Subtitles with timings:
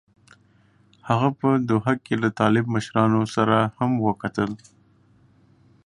[1.09, 4.51] هغه په دوحه کې له طالب مشرانو سره هم وکتل.